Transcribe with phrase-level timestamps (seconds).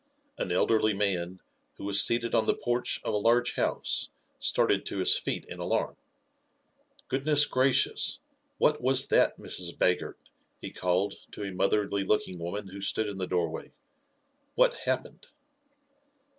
[0.35, 1.41] An elderly man,
[1.75, 5.59] who was seated on the porch of a large house, started to his feet in
[5.59, 5.95] alarm.
[7.07, 8.19] "Gracious goodness!
[8.57, 9.77] What was that, Mrs.
[9.77, 10.17] Baggert?"
[10.57, 13.73] he called to a motherly looking woman who stood in the doorway.
[14.55, 15.27] "What happened?"